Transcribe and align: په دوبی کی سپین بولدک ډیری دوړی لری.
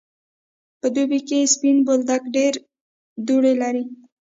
په 0.79 0.87
دوبی 0.95 1.19
کی 1.27 1.39
سپین 1.53 1.77
بولدک 1.85 2.21
ډیری 2.35 2.59
دوړی 3.27 3.53
لری. 3.61 3.83